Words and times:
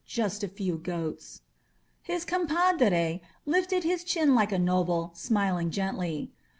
Just 0.07 0.43
a 0.43 0.47
few 0.47 0.79
goats...." 0.79 1.41
His 2.01 2.25
compadre 2.25 3.21
lifted 3.45 3.83
his 3.83 4.03
chin 4.03 4.33
like 4.33 4.51
a 4.51 4.57
noble, 4.57 5.11
smiling 5.13 5.69
gently. 5.69 6.31